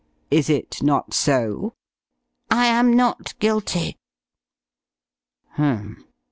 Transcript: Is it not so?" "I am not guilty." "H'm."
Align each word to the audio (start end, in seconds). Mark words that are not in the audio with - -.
Is 0.31 0.49
it 0.49 0.81
not 0.81 1.13
so?" 1.13 1.75
"I 2.49 2.65
am 2.65 2.95
not 2.95 3.37
guilty." 3.37 3.99
"H'm." 5.59 6.07